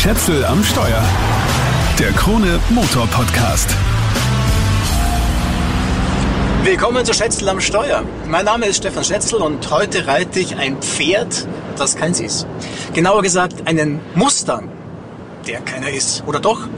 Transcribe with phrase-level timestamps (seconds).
[0.00, 1.02] Schätzel am Steuer.
[1.98, 3.68] Der Krone Motor Podcast.
[6.62, 8.04] Willkommen zu Schätzel am Steuer.
[8.28, 12.46] Mein Name ist Stefan Schätzel und heute reite ich ein Pferd, das keins ist.
[12.94, 14.68] Genauer gesagt einen Mustang,
[15.48, 16.22] der keiner ist.
[16.28, 16.68] Oder doch?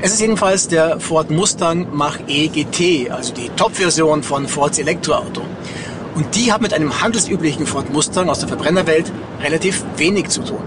[0.00, 5.42] Es ist jedenfalls der Ford Mustang Mach-E GT, also die Top-Version von Fords Elektroauto.
[6.14, 9.12] Und die hat mit einem handelsüblichen Ford Mustang aus der Verbrennerwelt
[9.42, 10.62] relativ wenig zu tun.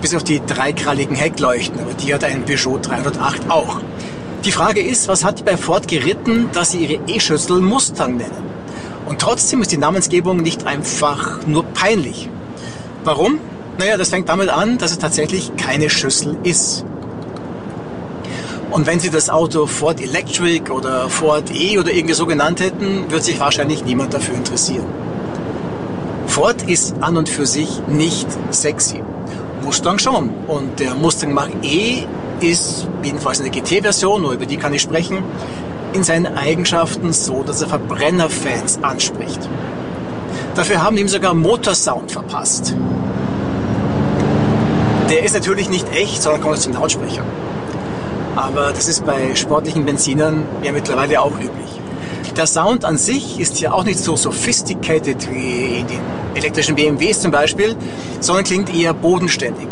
[0.00, 3.80] Bis auf die dreikralligen Heckleuchten, aber die hat ein Peugeot 308 auch.
[4.44, 8.48] Die Frage ist, was hat die bei Ford geritten, dass sie ihre E-Schüssel Mustang nennen?
[9.06, 12.28] Und trotzdem ist die Namensgebung nicht einfach nur peinlich.
[13.04, 13.40] Warum?
[13.78, 16.84] Naja, das fängt damit an, dass es tatsächlich keine Schüssel ist.
[18.70, 23.10] Und wenn Sie das Auto Ford Electric oder Ford E oder irgendwie so genannt hätten,
[23.10, 24.86] wird sich wahrscheinlich niemand dafür interessieren.
[26.26, 29.02] Ford ist an und für sich nicht sexy.
[29.68, 30.30] Mustang schon.
[30.46, 32.06] Und der Mustang Mach-E
[32.40, 35.18] ist, jedenfalls in der GT-Version, nur über die kann ich sprechen,
[35.92, 39.46] in seinen Eigenschaften so, dass er Verbrennerfans anspricht.
[40.54, 42.74] Dafür haben ihm sogar Motorsound verpasst.
[45.10, 47.22] Der ist natürlich nicht echt, sondern kommt aus dem Lautsprecher.
[48.36, 51.78] Aber das ist bei sportlichen Benzinern ja mittlerweile auch üblich.
[52.38, 57.20] Der Sound an sich ist hier auch nicht so sophisticated wie in den elektrischen BMWs
[57.20, 57.76] zum Beispiel,
[58.20, 59.68] sondern klingt eher bodenständig.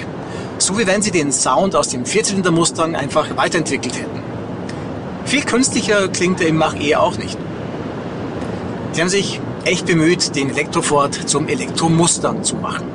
[0.58, 4.22] So wie wenn sie den Sound aus dem Vierzylinder Mustang einfach weiterentwickelt hätten.
[5.24, 7.36] Viel künstlicher klingt er im Mach-E auch nicht.
[8.92, 12.86] Sie haben sich echt bemüht, den Elektroford zum Elektromustang zu machen.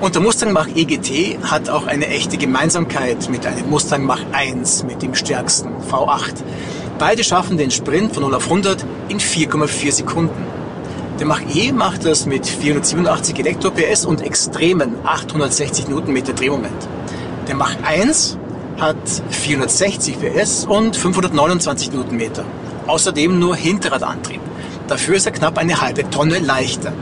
[0.00, 4.84] Und der Mustang Mach EGT hat auch eine echte Gemeinsamkeit mit einem Mustang Mach 1
[4.84, 6.34] mit dem stärksten V8.
[6.98, 10.44] Beide schaffen den Sprint von 0 auf 100 in 4,4 Sekunden.
[11.18, 16.88] Der Mach E macht das mit 487 Elektro-PS und extremen 860 Newtonmeter Drehmoment.
[17.48, 18.36] Der Mach 1
[18.78, 18.96] hat
[19.30, 22.44] 460 PS und 529 Newtonmeter.
[22.86, 24.42] Außerdem nur Hinterradantrieb.
[24.88, 26.92] Dafür ist er knapp eine halbe Tonne leichter.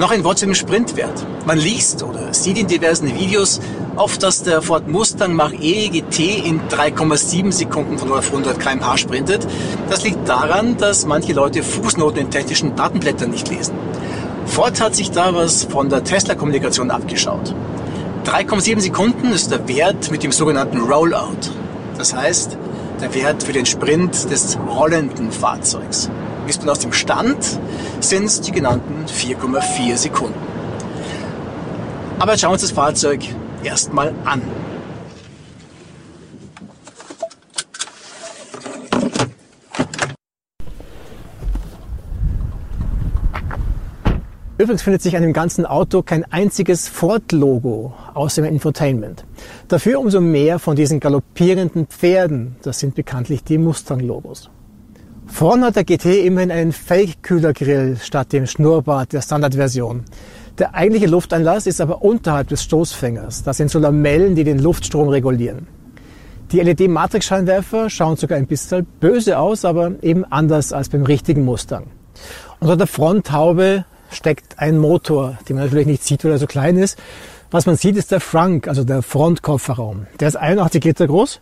[0.00, 1.24] Noch ein Wort zum Sprintwert.
[1.46, 3.60] Man liest oder sieht in diversen Videos
[3.96, 8.96] oft, dass der Ford Mustang Mach-E GT in 3,7 Sekunden von 0 auf 100 km/h
[8.98, 9.46] sprintet.
[9.88, 13.74] Das liegt daran, dass manche Leute Fußnoten in technischen Datenblättern nicht lesen.
[14.46, 17.54] Ford hat sich da was von der Tesla-Kommunikation abgeschaut.
[18.26, 21.50] 3,7 Sekunden ist der Wert mit dem sogenannten Rollout.
[21.98, 22.56] Das heißt,
[23.00, 26.08] der Wert für den Sprint des rollenden Fahrzeugs.
[26.46, 27.38] Misst man aus dem Stand,
[28.00, 30.38] sind es die genannten 4,4 Sekunden.
[32.18, 33.20] Aber jetzt schauen wir uns das Fahrzeug
[33.64, 34.42] erstmal an.
[44.62, 49.24] Übrigens findet sich an dem ganzen Auto kein einziges Ford-Logo außer dem Infotainment.
[49.66, 52.54] Dafür umso mehr von diesen galoppierenden Pferden.
[52.62, 54.50] Das sind bekanntlich die Mustang-Logos.
[55.26, 60.04] Vorne hat der GT immerhin einen Fake-Kühlergrill statt dem Schnurrbart der Standardversion.
[60.58, 63.42] Der eigentliche Lufteinlass ist aber unterhalb des Stoßfängers.
[63.42, 65.66] Das sind so Lamellen, die den Luftstrom regulieren.
[66.52, 71.86] Die LED-Matrix-Scheinwerfer schauen sogar ein bisschen böse aus, aber eben anders als beim richtigen Mustang.
[72.60, 76.76] Unter der Fronthaube steckt ein Motor, den man natürlich nicht sieht, weil er so klein
[76.76, 76.98] ist.
[77.50, 80.06] Was man sieht, ist der Frunk, also der Frontkofferraum.
[80.20, 81.40] Der ist 81 Liter groß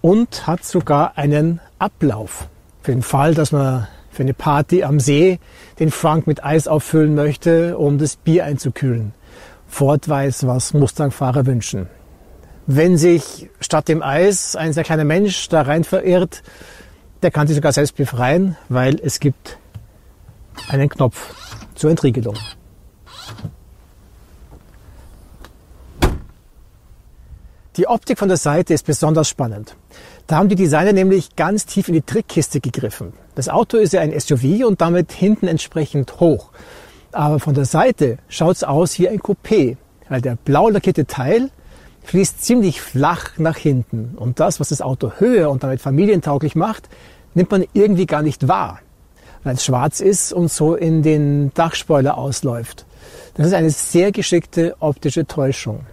[0.00, 2.48] und hat sogar einen Ablauf.
[2.82, 5.38] Für den Fall, dass man für eine Party am See
[5.80, 9.14] den Frank mit Eis auffüllen möchte, um das Bier einzukühlen.
[9.66, 11.88] Ford weiß, was Mustang-Fahrer wünschen.
[12.66, 16.42] Wenn sich statt dem Eis ein sehr kleiner Mensch da rein verirrt,
[17.22, 19.58] der kann sich sogar selbst befreien, weil es gibt
[20.68, 21.34] einen Knopf
[21.74, 22.36] zur Entriegelung.
[27.76, 29.74] Die Optik von der Seite ist besonders spannend.
[30.26, 33.14] Da haben die Designer nämlich ganz tief in die Trickkiste gegriffen.
[33.34, 36.50] Das Auto ist ja ein SUV und damit hinten entsprechend hoch.
[37.12, 39.76] Aber von der Seite schaut's aus wie ein Coupé,
[40.08, 41.50] weil der blau lackierte Teil
[42.04, 44.14] fließt ziemlich flach nach hinten.
[44.16, 46.88] Und das, was das Auto höher und damit familientauglich macht,
[47.34, 48.80] nimmt man irgendwie gar nicht wahr,
[49.44, 52.86] weil es schwarz ist und so in den Dachspoiler ausläuft.
[53.34, 55.86] Das ist eine sehr geschickte optische Täuschung.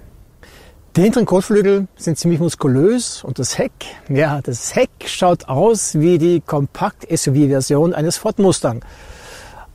[1.00, 3.72] Die hinteren Kotflügel sind ziemlich muskulös und das Heck,
[4.10, 8.84] ja, das Heck schaut aus wie die Kompakt-SUV-Version eines Ford Mustang,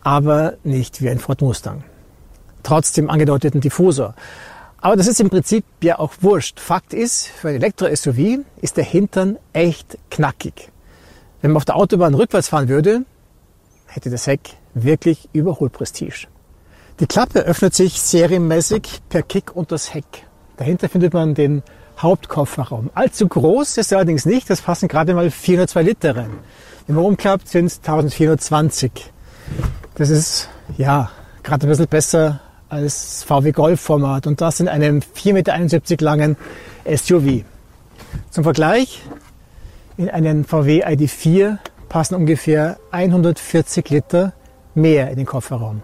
[0.02, 1.82] aber nicht wie ein Ford Mustang.
[2.62, 4.14] Trotz dem angedeuteten Diffusor.
[4.82, 6.60] Aber das ist im Prinzip ja auch wurscht.
[6.60, 10.70] Fakt ist, für ein Elektro-SUV ist der Hintern echt knackig.
[11.40, 13.06] Wenn man auf der Autobahn rückwärts fahren würde,
[13.86, 16.26] hätte das Heck wirklich Überholprestige.
[17.00, 20.26] Die Klappe öffnet sich serienmäßig per Kick und das Heck.
[20.56, 21.62] Dahinter findet man den
[21.98, 22.90] Hauptkofferraum.
[22.94, 26.30] Allzu groß ist er allerdings nicht, das passen gerade mal 402 Liter rein.
[26.86, 28.92] Wenn man umklappt, sind es 1420.
[29.94, 31.10] Das ist, ja,
[31.42, 36.36] gerade ein bisschen besser als VW Golf Format und das in einem 4,71 Meter langen
[36.84, 37.44] SUV.
[38.30, 39.02] Zum Vergleich,
[39.96, 41.58] in einen VW ID4
[41.88, 44.32] passen ungefähr 140 Liter
[44.74, 45.82] mehr in den Kofferraum.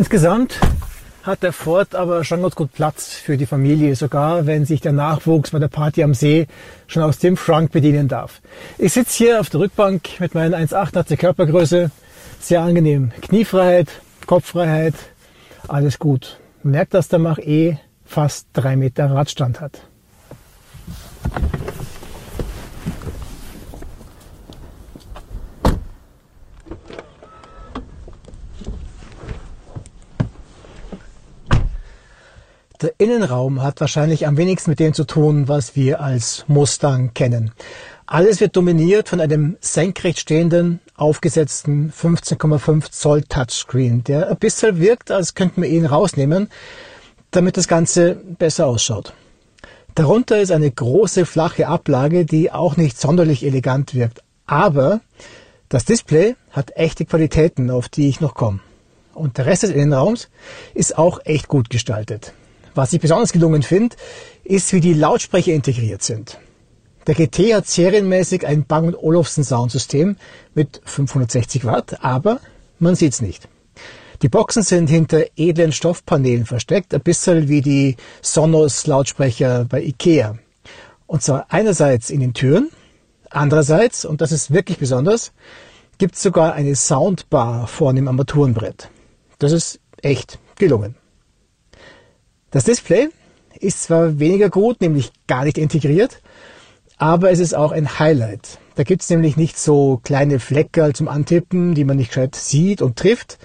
[0.00, 0.58] Insgesamt
[1.24, 4.92] hat der Ford aber schon ganz gut Platz für die Familie, sogar wenn sich der
[4.92, 6.46] Nachwuchs bei der Party am See
[6.86, 8.40] schon aus dem Frunk bedienen darf.
[8.78, 11.90] Ich sitze hier auf der Rückbank mit meinen 1,88 Körpergröße,
[12.40, 13.12] sehr angenehm.
[13.20, 13.88] Kniefreiheit,
[14.24, 14.94] Kopffreiheit,
[15.68, 16.40] alles gut.
[16.62, 17.76] Merkt, dass der Mach E
[18.06, 19.82] fast drei Meter Radstand hat.
[32.80, 37.52] Der Innenraum hat wahrscheinlich am wenigsten mit dem zu tun, was wir als Mustang kennen.
[38.06, 45.10] Alles wird dominiert von einem senkrecht stehenden, aufgesetzten 15,5 Zoll Touchscreen, der ein bisschen wirkt,
[45.10, 46.48] als könnten wir ihn rausnehmen,
[47.32, 49.12] damit das Ganze besser ausschaut.
[49.94, 54.22] Darunter ist eine große flache Ablage, die auch nicht sonderlich elegant wirkt.
[54.46, 55.00] Aber
[55.68, 58.60] das Display hat echte Qualitäten, auf die ich noch komme.
[59.12, 60.30] Und der Rest des Innenraums
[60.72, 62.32] ist auch echt gut gestaltet.
[62.74, 63.96] Was ich besonders gelungen finde,
[64.44, 66.38] ist, wie die Lautsprecher integriert sind.
[67.06, 70.16] Der GT hat serienmäßig ein Bang Olufsen Soundsystem
[70.54, 72.40] mit 560 Watt, aber
[72.78, 73.48] man sieht's nicht.
[74.22, 80.38] Die Boxen sind hinter edlen Stoffpanelen versteckt, ein bisschen wie die Sonos Lautsprecher bei Ikea.
[81.06, 82.70] Und zwar einerseits in den Türen,
[83.30, 85.32] andererseits, und das ist wirklich besonders,
[85.96, 88.90] gibt's sogar eine Soundbar vorne im Armaturenbrett.
[89.38, 90.99] Das ist echt gelungen.
[92.50, 93.08] Das Display
[93.58, 96.20] ist zwar weniger gut, nämlich gar nicht integriert,
[96.96, 98.58] aber es ist auch ein Highlight.
[98.74, 102.96] Da gibt's nämlich nicht so kleine Fleckerl zum Antippen, die man nicht gescheit sieht und
[102.96, 103.38] trifft,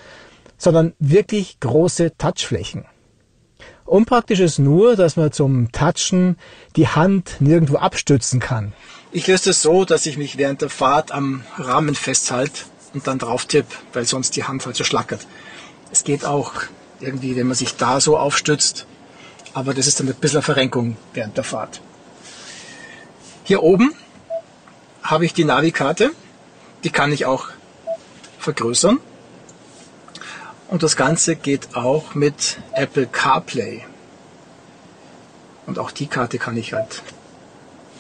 [0.58, 2.86] sondern wirklich große Touchflächen.
[3.86, 6.38] Unpraktisch ist nur, dass man zum Touchen
[6.76, 8.74] die Hand nirgendwo abstützen kann.
[9.12, 12.62] Ich löse es so, dass ich mich während der Fahrt am Rahmen festhalte
[12.96, 15.28] und dann drauf tippe, weil sonst die Hand halt so schlackert.
[15.92, 16.54] Es geht auch
[17.00, 18.88] irgendwie, wenn man sich da so aufstützt,
[19.56, 21.80] aber das ist dann ein bisschen eine Verrenkung während der Fahrt.
[23.46, 23.96] Hier oben
[25.02, 26.12] habe ich die Navikarte,
[26.84, 27.48] die kann ich auch
[28.38, 29.00] vergrößern.
[30.68, 33.86] Und das Ganze geht auch mit Apple CarPlay.
[35.68, 37.02] Und auch die Karte kann ich halt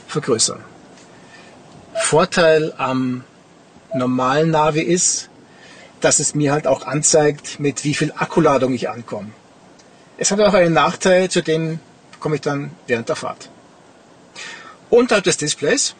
[0.07, 0.59] vergrößern.
[1.93, 3.23] Vorteil am
[3.93, 5.29] normalen Navi ist,
[6.01, 9.31] dass es mir halt auch anzeigt, mit wie viel Akkuladung ich ankomme.
[10.17, 11.79] Es hat auch einen Nachteil, zu dem
[12.21, 13.49] komme ich dann während der Fahrt.
[14.89, 15.93] Unterhalb des Displays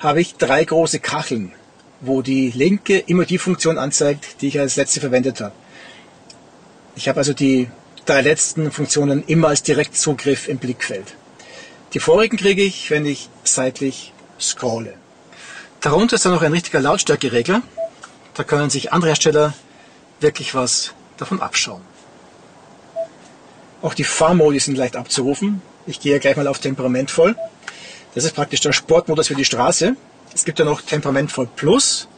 [0.00, 1.52] habe ich drei große Kacheln,
[2.00, 5.54] wo die linke immer die Funktion anzeigt, die ich als letzte verwendet habe.
[6.96, 7.70] Ich habe also die
[8.06, 11.14] drei letzten Funktionen immer als Direktzugriff im Blickfeld.
[11.94, 14.94] Die vorigen kriege ich, wenn ich seitlich scrolle.
[15.80, 17.62] Darunter ist dann noch ein richtiger Lautstärkeregler.
[18.34, 19.54] Da können sich andere Hersteller
[20.18, 21.91] wirklich was davon abschauen.
[23.82, 25.60] Auch die Fahrmodi sind leicht abzurufen.
[25.86, 27.36] Ich gehe gleich mal auf temperamentvoll.
[28.14, 29.96] Das ist praktisch der Sportmodus für die Straße.
[30.32, 32.08] Es gibt ja noch temperamentvoll Plus.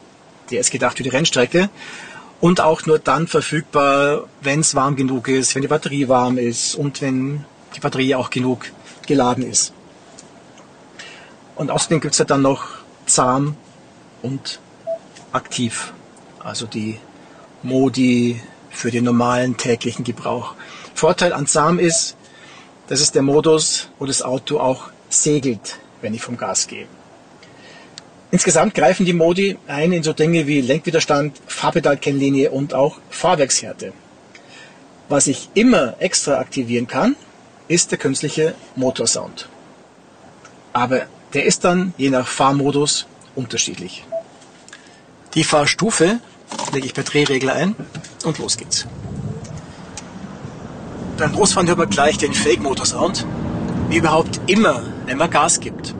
[0.51, 1.69] Der ist gedacht für die Rennstrecke.
[2.39, 6.75] Und auch nur dann verfügbar, wenn es warm genug ist, wenn die Batterie warm ist
[6.75, 7.45] und wenn
[7.75, 8.65] die Batterie auch genug
[9.07, 9.73] geladen ist.
[11.55, 12.65] Und außerdem gibt es ja dann noch
[13.05, 13.55] zahm
[14.21, 14.59] und
[15.31, 15.93] aktiv.
[16.43, 16.99] Also die
[17.63, 20.53] Modi für den normalen täglichen Gebrauch.
[20.95, 22.15] Vorteil an SAM ist,
[22.87, 26.87] das ist der Modus, wo das Auto auch segelt, wenn ich vom Gas gehe.
[28.31, 33.91] Insgesamt greifen die Modi ein in so Dinge wie Lenkwiderstand, Fahrpedalkennlinie und auch Fahrwerkshärte.
[35.09, 37.15] Was ich immer extra aktivieren kann,
[37.67, 39.49] ist der künstliche Motorsound.
[40.71, 44.05] Aber der ist dann je nach Fahrmodus unterschiedlich.
[45.33, 46.19] Die Fahrstufe
[46.73, 47.75] lege ich per Drehregler ein
[48.23, 48.87] und los geht's.
[51.17, 53.25] Beim Großfahren hört man gleich den Fake-Motor-Sound,
[53.87, 55.95] wie überhaupt immer, wenn man Gas gibt.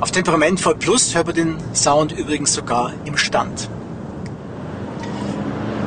[0.00, 3.68] Auf Temperamentvoll Plus hört man den Sound übrigens sogar im Stand.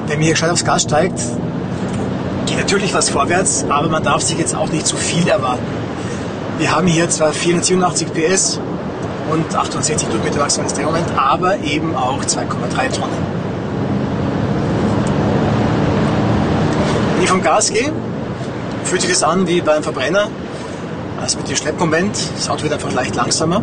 [0.06, 1.20] Wenn man hier gescheit aufs Gas steigt,
[2.46, 5.66] geht natürlich was vorwärts, aber man darf sich jetzt auch nicht zu viel erwarten.
[6.60, 8.60] Wir haben hier zwar 487 PS
[9.32, 13.40] und 68 Newtonmeter maximales Drehmoment, aber eben auch 2,3 Tonnen.
[17.30, 17.92] ich vom Gas gehe,
[18.90, 20.30] fühlt sich das an wie beim Verbrenner.
[21.22, 23.62] Also mit dem Schleppmoment, das Auto wird einfach leicht langsamer.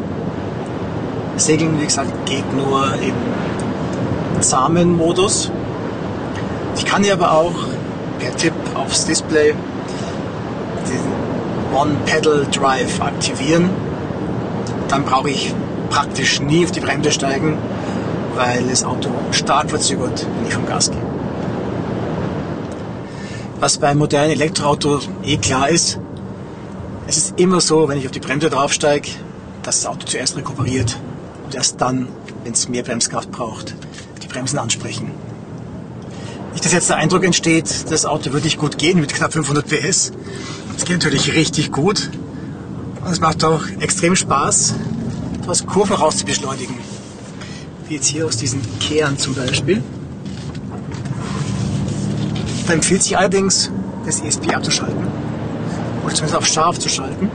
[1.37, 5.51] Segeln, wie gesagt, geht nur im zahmen Modus.
[6.77, 7.55] Ich kann hier aber auch
[8.21, 9.55] per Tipp aufs Display
[10.89, 13.71] den One-Pedal-Drive aktivieren.
[14.89, 15.53] Dann brauche ich
[15.91, 17.59] praktisch nie auf die Bremse steigen,
[18.37, 21.06] weil das Auto stark verzögert, wenn ich vom Gas gehe.
[23.59, 25.99] Was bei modernen Elektroautos eh klar ist,
[27.07, 29.09] es ist immer so, wenn ich auf die Bremse draufsteige,
[29.63, 30.99] dass das Auto zuerst rekuperiert
[31.45, 32.09] und erst dann,
[32.45, 33.75] wenn es mehr Bremskraft braucht,
[34.23, 35.11] die Bremsen ansprechen.
[36.53, 39.67] Nicht, dass jetzt der Eindruck entsteht, das Auto würde nicht gut gehen mit knapp 500
[39.67, 40.13] PS.
[40.77, 42.11] Es geht natürlich richtig gut.
[43.05, 44.75] Und es macht auch extrem Spaß,
[45.41, 46.75] etwas Kurven raus zu beschleunigen.
[47.89, 49.83] Wie jetzt hier aus diesen Kehren zum Beispiel.
[52.67, 53.71] Da empfiehlt sich allerdings,
[54.05, 55.07] das ESP abzuschalten.
[56.05, 57.31] Oder zumindest auf scharf zu schalten.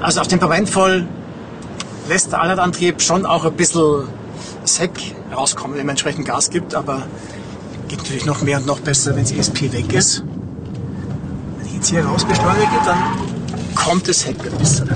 [0.00, 1.06] Also auf Temperamentvoll
[2.08, 4.08] lässt der Allradantrieb schon auch ein bisschen
[4.78, 7.02] Heck rauskommen, wenn man entsprechend Gas gibt, aber
[7.88, 10.22] geht natürlich noch mehr und noch besser, wenn das ESP weg ist.
[11.58, 12.98] Wenn ich jetzt hier raus beschleunige, dann
[13.74, 14.90] kommt das Heck ein bisschen.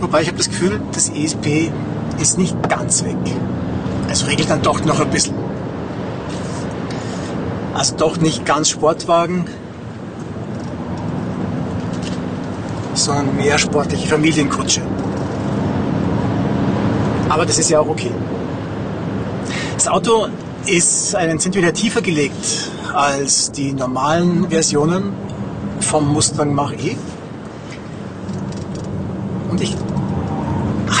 [0.00, 1.70] Wobei ich habe das Gefühl, das ESP
[2.18, 3.16] ist nicht ganz weg.
[4.10, 5.36] Also regelt dann doch noch ein bisschen.
[7.74, 9.46] Also doch nicht ganz Sportwagen,
[12.92, 14.82] sondern mehr sportliche Familienkutsche.
[17.28, 18.10] Aber das ist ja auch okay.
[19.76, 20.26] Das Auto
[20.66, 25.12] ist einen Zentimeter tiefer gelegt als die normalen Versionen
[25.78, 26.96] vom Mustang Mach-E.
[29.52, 29.76] Und ich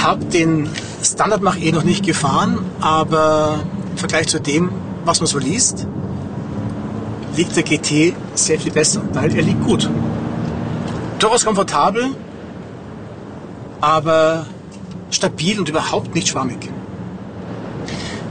[0.00, 0.70] habe den
[1.02, 4.70] Standard Mach-E noch nicht gefahren, aber im Vergleich zu dem,
[5.04, 5.86] was man so liest,
[7.36, 9.88] liegt der GT sehr viel besser, weil er liegt gut
[11.20, 12.14] durchaus komfortabel,
[13.80, 14.46] aber
[15.10, 16.70] stabil und überhaupt nicht schwammig.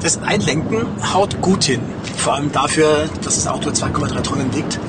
[0.01, 1.81] Das Einlenken haut gut hin,
[2.17, 4.79] vor allem dafür, dass das Auto 2,3 Tonnen wiegt.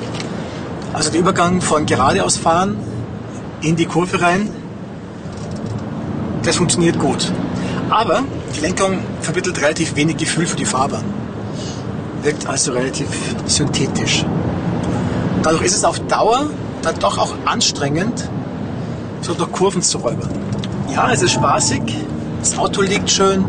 [0.93, 2.77] Also der Übergang von geradeaus fahren
[3.61, 4.49] in die Kurve rein,
[6.43, 7.31] das funktioniert gut.
[7.91, 8.23] Aber
[8.55, 11.03] die Lenkung vermittelt relativ wenig Gefühl für die Fahrbahn.
[12.23, 13.07] Wirkt also relativ
[13.45, 14.25] synthetisch.
[15.43, 16.49] Dadurch ist es auf Dauer
[16.83, 18.29] dann doch auch anstrengend,
[19.19, 20.29] so durch Kurven zu räubern.
[20.93, 21.81] Ja, es ist spaßig,
[22.39, 23.43] das Auto liegt schön,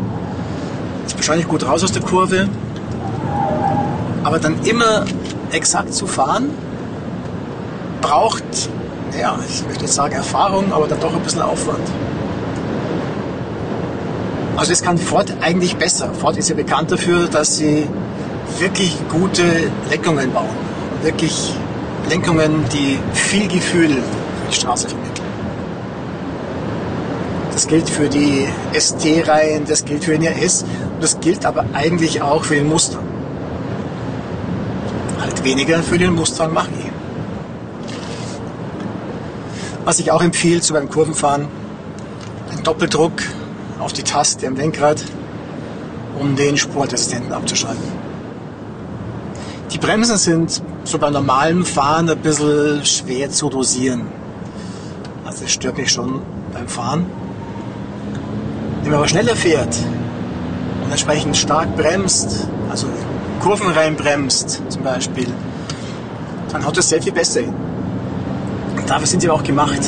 [1.05, 2.49] ist wahrscheinlich gut raus aus der Kurve,
[4.23, 5.05] aber dann immer
[5.51, 6.49] exakt zu fahren,
[8.01, 8.43] braucht,
[9.17, 11.87] ja, ich möchte nicht sagen Erfahrung, aber dann doch ein bisschen Aufwand.
[14.63, 16.13] Also das kann Ford eigentlich besser.
[16.13, 17.85] Ford ist ja bekannt dafür, dass sie
[18.59, 19.43] wirklich gute
[19.89, 20.55] Lenkungen bauen.
[21.01, 21.53] Wirklich
[22.07, 25.27] Lenkungen, die viel Gefühl für die Straße vermitteln.
[27.51, 32.21] Das gilt für die ST-Reihen, das gilt für den RS und das gilt aber eigentlich
[32.21, 33.03] auch für den Mustang.
[35.19, 36.89] Halt weniger für den Mustang Mach-E.
[39.83, 41.49] Was ich auch empfehle zu beim Kurvenfahren,
[42.49, 43.11] ein Doppeldruck
[43.79, 45.03] auf die Taste am Lenkrad,
[46.19, 48.03] um den Sportassistenten abzuschalten.
[49.71, 54.07] Die Bremsen sind so beim normalen Fahren ein bisschen schwer zu dosieren.
[55.25, 56.21] Also das stört mich schon
[56.53, 57.05] beim Fahren.
[58.81, 59.75] Wenn man aber schneller fährt
[60.83, 62.87] und entsprechend stark bremst, also
[63.41, 65.27] Kurven reinbremst zum Beispiel,
[66.51, 67.53] dann haut das sehr viel besser hin.
[68.77, 69.81] Und dafür sind sie auch gemacht.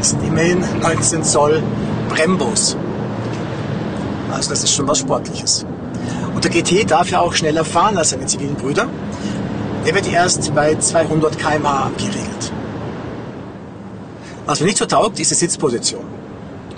[0.00, 1.62] Es sind immerhin 19 Zoll
[2.08, 2.76] Brembos.
[4.32, 5.66] Also das ist schon was Sportliches.
[6.34, 8.86] Und der GT darf ja auch schneller fahren als seine zivilen Brüder.
[9.86, 12.52] Der wird erst bei 200 km/h abgeregelt.
[14.46, 16.04] Was mir nicht so taugt, ist die Sitzposition.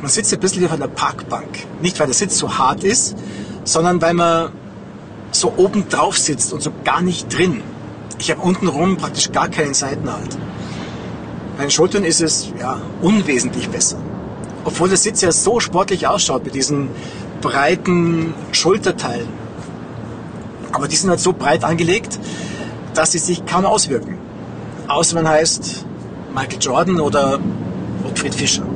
[0.00, 1.66] Man sitzt ein bisschen wie auf einer Parkbank.
[1.80, 3.16] Nicht, weil der Sitz so hart ist,
[3.64, 4.50] sondern weil man
[5.30, 7.62] so oben drauf sitzt und so gar nicht drin.
[8.18, 10.37] Ich habe unten rum praktisch gar keinen Seitenhalt.
[11.56, 13.96] Bei den Schultern ist es ja unwesentlich besser.
[14.64, 16.88] Obwohl der Sitz ja so sportlich ausschaut mit diesen
[17.41, 19.29] breiten Schulterteilen.
[20.73, 22.19] Aber die sind halt so breit angelegt,
[22.95, 24.19] dass sie sich kaum auswirken.
[24.88, 25.85] Außer man heißt
[26.35, 27.38] Michael Jordan oder
[28.05, 28.67] Ottfried Fischer.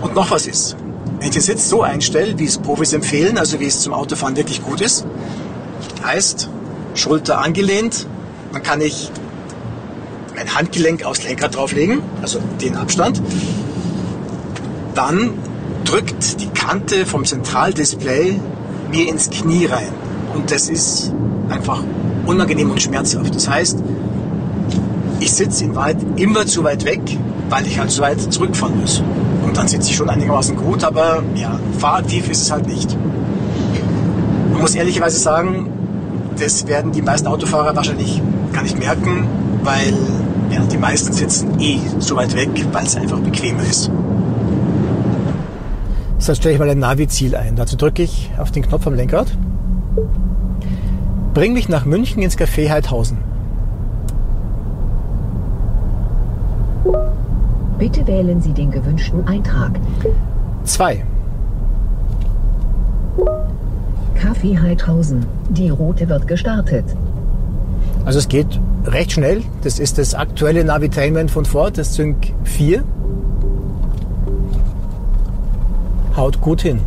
[0.00, 0.76] Und noch was ist.
[1.18, 4.36] Wenn ich den Sitz so einstelle, wie es Profis empfehlen, also wie es zum Autofahren
[4.36, 5.06] wirklich gut ist,
[6.04, 6.48] heißt
[6.94, 8.06] Schulter angelehnt,
[8.52, 9.10] dann kann ich
[10.34, 13.22] mein Handgelenk aufs Lenkrad drauflegen, also den Abstand.
[14.94, 15.34] Dann
[15.84, 18.38] drückt die Kante vom Zentraldisplay
[18.90, 19.88] mir ins Knie rein.
[20.34, 21.12] Und das ist
[21.48, 21.82] einfach
[22.26, 23.34] unangenehm und schmerzhaft.
[23.34, 23.82] Das heißt,
[25.20, 27.00] ich sitze in Wahrheit immer zu weit weg,
[27.48, 29.02] weil ich halt so weit zurückfahren muss.
[29.44, 32.96] Und dann sitze ich schon einigermaßen gut, aber ja, fahraktiv ist es halt nicht.
[34.52, 35.68] Man muss ehrlicherweise sagen,
[36.38, 38.22] das werden die meisten Autofahrer wahrscheinlich
[38.52, 39.26] gar nicht merken,
[39.62, 39.94] weil
[40.50, 43.90] ja, die meisten sitzen eh so weit weg, weil es einfach bequemer ist.
[46.22, 47.56] So, jetzt stelle ich mal ein Navi-Ziel ein.
[47.56, 49.26] Dazu drücke ich auf den Knopf am Lenkrad.
[51.34, 53.18] Bring mich nach München ins Café Heidhausen.
[57.76, 59.72] Bitte wählen Sie den gewünschten Eintrag.
[60.62, 61.04] 2.
[64.14, 65.26] Kaffee Heidhausen.
[65.50, 66.84] Die Route wird gestartet.
[68.04, 69.42] Also es geht recht schnell.
[69.64, 72.84] Das ist das aktuelle Navitainment von Ford, das Sync 4.
[76.16, 76.80] Haut gut hin.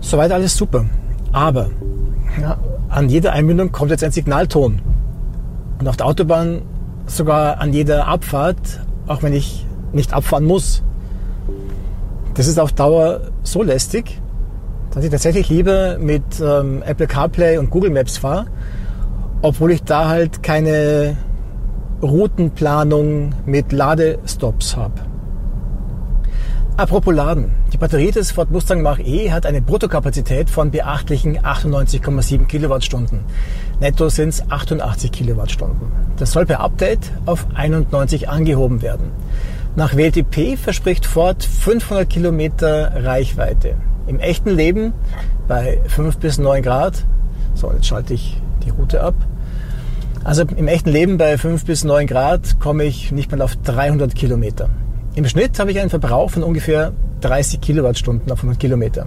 [0.00, 0.84] Soweit alles super.
[1.32, 1.70] Aber
[2.40, 4.80] ja, an jeder Einbindung kommt jetzt ein Signalton.
[5.80, 6.62] Und auf der Autobahn
[7.06, 10.82] sogar an jeder Abfahrt auch wenn ich nicht abfahren muss.
[12.34, 14.20] Das ist auf Dauer so lästig,
[14.92, 18.46] dass ich tatsächlich lieber mit ähm, Apple CarPlay und Google Maps fahre,
[19.42, 21.16] obwohl ich da halt keine
[22.02, 24.94] Routenplanung mit Ladestops habe.
[26.76, 27.52] Apropos Laden.
[27.74, 33.18] Die Batterie des Ford Mustang Mach-E hat eine Bruttokapazität von beachtlichen 98,7 Kilowattstunden.
[33.80, 35.88] Netto sind es 88 Kilowattstunden.
[36.16, 39.10] Das soll per Update auf 91 angehoben werden.
[39.74, 43.74] Nach WLTP verspricht Ford 500 Kilometer Reichweite.
[44.06, 44.92] Im echten Leben
[45.48, 47.04] bei 5 bis 9 Grad.
[47.56, 49.16] So, jetzt schalte ich die Route ab.
[50.22, 54.14] Also im echten Leben bei 5 bis 9 Grad komme ich nicht mal auf 300
[54.14, 54.70] Kilometer.
[55.16, 59.06] Im Schnitt habe ich einen Verbrauch von ungefähr 30 Kilowattstunden auf 100 Kilometer.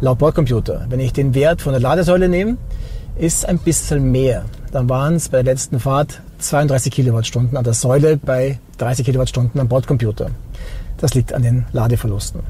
[0.00, 0.86] Laut Bordcomputer.
[0.88, 2.58] Wenn ich den Wert von der Ladesäule nehme,
[3.16, 4.44] ist ein bisschen mehr.
[4.70, 9.60] Dann waren es bei der letzten Fahrt 32 Kilowattstunden an der Säule bei 30 Kilowattstunden
[9.60, 10.30] am Bordcomputer.
[10.98, 12.42] Das liegt an den Ladeverlusten.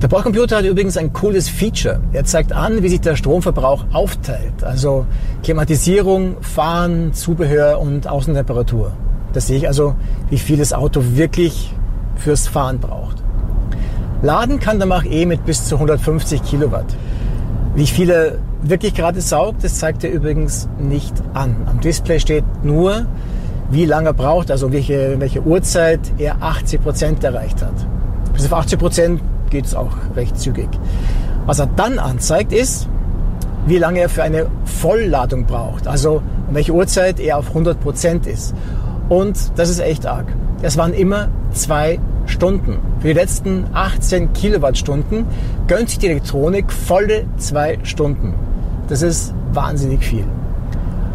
[0.00, 2.00] Der Bordcomputer hat übrigens ein cooles Feature.
[2.12, 4.62] Er zeigt an, wie sich der Stromverbrauch aufteilt.
[4.62, 5.06] Also
[5.42, 8.92] Klimatisierung, Fahren, Zubehör und Außentemperatur.
[9.32, 9.96] Da sehe ich also,
[10.30, 11.74] wie viel das Auto wirklich
[12.16, 13.22] fürs Fahren braucht.
[14.22, 16.86] Laden kann der Mach-E mit bis zu 150 Kilowatt.
[17.74, 21.56] Wie viel er wirklich gerade saugt, das zeigt er übrigens nicht an.
[21.66, 23.06] Am Display steht nur,
[23.70, 27.74] wie lange er braucht, also welche, welche Uhrzeit er 80 Prozent erreicht hat.
[28.32, 30.68] Bis auf 80 Prozent geht es auch recht zügig.
[31.44, 32.88] Was er dann anzeigt ist,
[33.66, 38.26] wie lange er für eine Vollladung braucht, also um welche Uhrzeit er auf 100 Prozent
[38.26, 38.54] ist.
[39.08, 40.26] Und das ist echt arg.
[40.62, 42.78] Es waren immer zwei Stunden.
[43.00, 45.26] Für die letzten 18 Kilowattstunden
[45.66, 48.34] gönnt sich die Elektronik volle zwei Stunden.
[48.88, 50.24] Das ist wahnsinnig viel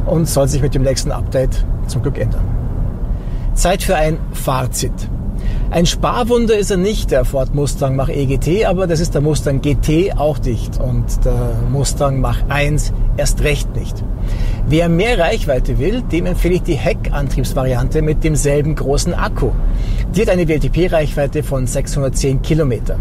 [0.06, 2.44] und soll sich mit dem nächsten Update zum Glück ändern.
[3.54, 4.92] Zeit für ein Fazit.
[5.72, 9.62] Ein Sparwunder ist er nicht, der Ford Mustang Mach EGT, aber das ist der Mustang
[9.62, 14.04] GT auch nicht und der Mustang Mach 1 erst recht nicht.
[14.68, 19.52] Wer mehr Reichweite will, dem empfehle ich die Heckantriebsvariante mit demselben großen Akku.
[20.14, 22.98] Die hat eine WLTP-Reichweite von 610 Kilometer.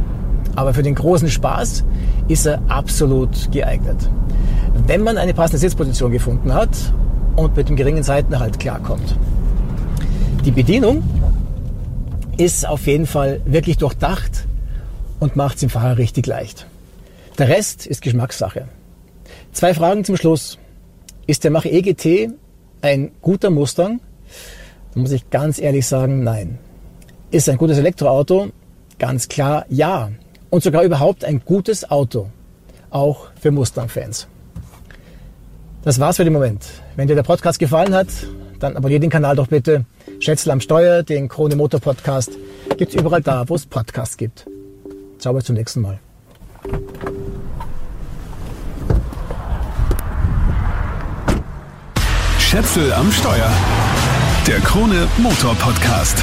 [0.54, 1.84] Aber für den großen Spaß
[2.28, 4.08] ist er absolut geeignet.
[4.86, 6.70] Wenn man eine passende Sitzposition gefunden hat
[7.36, 9.16] und mit dem geringen Seitenerhalt klarkommt.
[10.44, 11.02] Die Bedienung
[12.40, 14.46] ist auf jeden Fall wirklich durchdacht
[15.18, 16.66] und macht es dem Fahrer richtig leicht.
[17.37, 18.66] Der Rest ist Geschmackssache.
[19.53, 20.57] Zwei Fragen zum Schluss.
[21.26, 22.31] Ist der Mach EGT
[22.81, 24.00] ein guter Mustang?
[24.94, 26.59] Da muss ich ganz ehrlich sagen, nein.
[27.31, 28.48] Ist ein gutes Elektroauto?
[28.98, 30.11] Ganz klar ja.
[30.48, 32.31] Und sogar überhaupt ein gutes Auto.
[32.88, 34.29] Auch für Mustang-Fans.
[35.83, 36.64] Das war's für den Moment.
[36.96, 38.09] Wenn dir der Podcast gefallen hat,
[38.61, 39.85] dann abonniere den Kanal doch bitte.
[40.20, 42.33] Schätzel am Steuer, den Krone Motor Podcast,
[42.76, 44.46] gibt's überall da, wo es Podcasts gibt.
[45.18, 45.98] Ciao, bis zum nächsten Mal.
[52.38, 53.50] Schätzel am Steuer.
[54.46, 56.22] Der Krone Motor Podcast.